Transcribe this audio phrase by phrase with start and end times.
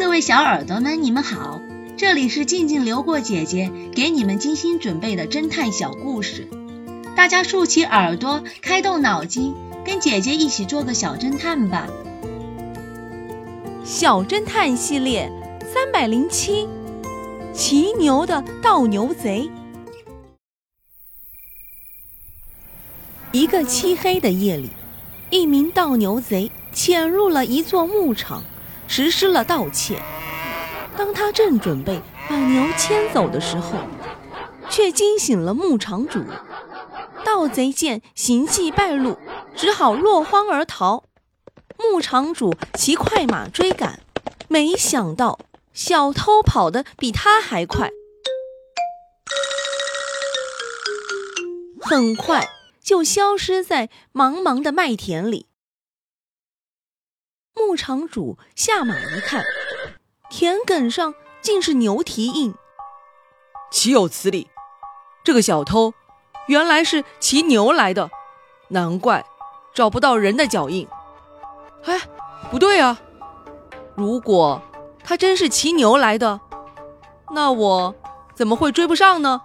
[0.00, 1.60] 各位小耳朵们，你们好，
[1.98, 6.48] 这里是静静流过姐姐给你们精心准备的侦探小故事，
[7.14, 9.54] 大家竖起耳朵，开动脑筋，
[9.84, 11.86] 跟姐姐一起做个小侦探吧。
[13.84, 15.30] 小侦探系列
[15.70, 16.66] 三百零七，
[17.52, 19.50] 骑牛的盗牛贼。
[23.32, 24.70] 一个漆黑的夜里，
[25.28, 28.42] 一名盗牛贼潜入了一座牧场。
[28.90, 30.02] 实施了盗窃。
[30.96, 33.78] 当他正准备把牛牵走的时候，
[34.68, 36.24] 却惊醒了牧场主。
[37.24, 39.16] 盗贼见行迹败露，
[39.54, 41.04] 只好落荒而逃。
[41.78, 44.00] 牧场主骑快马追赶，
[44.48, 45.38] 没想到
[45.72, 47.90] 小偷跑得比他还快，
[51.80, 52.48] 很快
[52.82, 55.46] 就消失在茫茫的麦田里。
[57.54, 59.42] 牧场主下马一看，
[60.28, 62.54] 田埂上竟是牛蹄印，
[63.70, 64.48] 岂有此理！
[65.24, 65.92] 这个小偷
[66.46, 68.10] 原来是骑牛来的，
[68.68, 69.24] 难怪
[69.74, 70.86] 找不到人的脚印。
[71.84, 72.00] 哎，
[72.50, 73.00] 不对啊！
[73.94, 74.60] 如果
[75.02, 76.40] 他真是骑牛来的，
[77.32, 77.94] 那我
[78.34, 79.42] 怎么会追不上呢？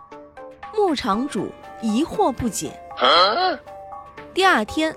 [0.76, 2.80] 牧场主疑惑不解。
[4.34, 4.96] 第二天，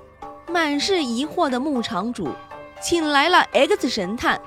[0.49, 2.29] 满是疑惑的牧场主。
[2.81, 4.41] 请来了 X 神探，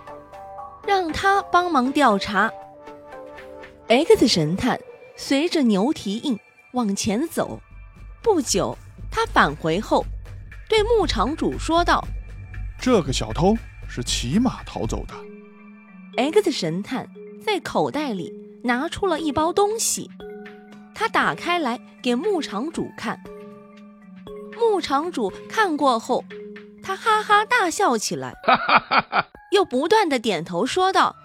[0.88, 2.52] 让他帮忙调查。
[3.88, 4.80] X 神探
[5.18, 6.40] 随着牛蹄印
[6.74, 7.60] 往前走，
[8.24, 8.78] 不久，
[9.12, 10.06] 他返回后，
[10.70, 12.04] 对牧场主说道
[12.80, 13.56] ：“这个小偷
[13.88, 15.14] 是骑马逃走的。
[16.16, 17.08] ”X 神探
[17.46, 20.10] 在口袋里拿出了一包东西，
[20.96, 23.22] 他打开来给牧场主看。
[24.58, 26.24] 牧场主看过后。
[26.92, 28.36] 他哈哈大笑起来，
[29.52, 31.16] 又不断的点头说道：“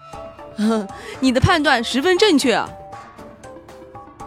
[1.18, 2.70] 你的判断十分正确啊！”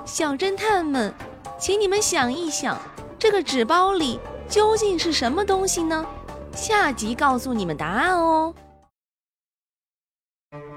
[0.04, 1.14] 小侦探们，
[1.58, 2.78] 请你们想一想，
[3.18, 4.20] 这个纸包里
[4.50, 6.06] 究竟是什么东西呢？
[6.54, 8.54] 下集告诉你们答案哦。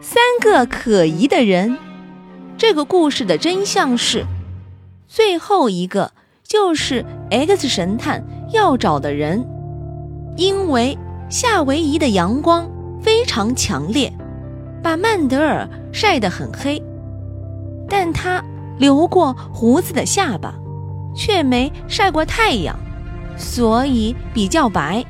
[0.01, 1.77] 三个可疑的人，
[2.57, 4.25] 这个故事的真相是，
[5.09, 6.13] 最后一个
[6.45, 9.45] 就是 X 神探要找的人。
[10.37, 10.97] 因为
[11.29, 12.69] 夏威夷的阳光
[13.01, 14.13] 非常强烈，
[14.83, 16.83] 把曼德尔晒得很黑，
[17.89, 18.43] 但他
[18.79, 20.55] 留过胡子的下巴
[21.15, 22.77] 却没晒过太阳，
[23.37, 25.05] 所以比较白。